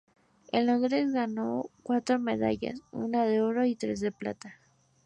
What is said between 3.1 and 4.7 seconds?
de oro y tres de plata.